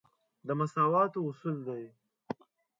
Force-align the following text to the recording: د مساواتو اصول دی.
د 0.47 0.49
مساواتو 0.59 1.19
اصول 1.29 1.57
دی. 1.67 1.83